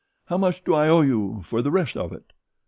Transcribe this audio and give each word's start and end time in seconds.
"How 0.25 0.37
much 0.39 0.63
do 0.63 0.73
I 0.73 0.89
owe 0.89 1.01
you 1.01 1.41
for 1.45 1.61
the 1.61 1.69
rest 1.69 1.95
of 1.95 2.11
it?" 2.11 2.33